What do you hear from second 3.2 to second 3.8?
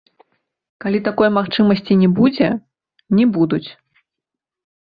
будуць.